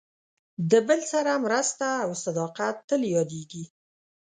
د 0.71 0.73
بل 0.87 0.99
سره 1.11 1.31
مرسته 1.45 1.87
او 2.03 2.09
صداقت 2.25 2.75
تل 2.89 3.01
یادېږي. 3.15 3.63